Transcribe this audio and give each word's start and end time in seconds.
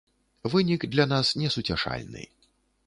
Вынік 0.53 0.81
для 0.95 1.05
нас 1.13 1.35
несуцяшальны. 1.43 2.29